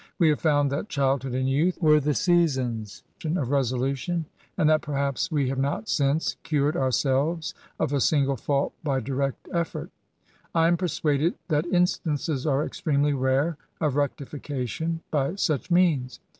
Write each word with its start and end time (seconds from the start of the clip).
We 0.17 0.29
have 0.29 0.41
found 0.41 0.71
that 0.71 0.89
childhood 0.89 1.35
and 1.35 1.47
jouth 1.47 1.79
were 1.79 1.99
the 1.99 2.15
seasons 2.15 3.03
of 3.23 3.49
resolution^ 3.49 4.25
and 4.57 4.67
that, 4.67 4.81
perhaps, 4.81 5.29
we 5.31 5.49
have 5.49 5.59
not 5.59 5.87
since 5.87 6.37
cored 6.43 6.75
ourselves 6.75 7.53
of 7.79 7.93
a 7.93 8.01
single 8.01 8.35
£ralt 8.35 8.71
by 8.83 8.99
direct 8.99 9.47
e£Ebrt. 9.51 9.91
I 10.55 10.67
am 10.67 10.77
persuaded 10.77 11.35
that 11.49 11.67
instances 11.67 12.47
are 12.47 12.65
extremely 12.65 13.13
rare 13.13 13.57
of 13.79 13.95
rectification 13.95 15.01
by 15.11 15.35
such 15.35 15.69
means. 15.69 16.19